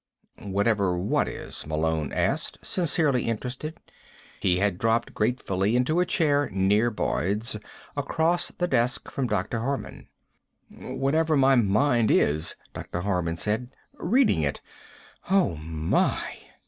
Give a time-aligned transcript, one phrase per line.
[0.41, 3.79] "Whatever what is?" Malone asked, sincerely interested.
[4.39, 7.55] He had dropped gratefully into a chair near Boyd's,
[7.95, 9.59] across the desk from Dr.
[9.59, 10.07] Harman.
[10.71, 13.01] "Whatever my mind is," Dr.
[13.01, 13.69] Harman said.
[13.93, 14.59] "Reading it.
[15.29, 16.39] Oh, my."